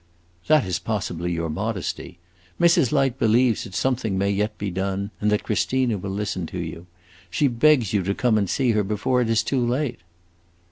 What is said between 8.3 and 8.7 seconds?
and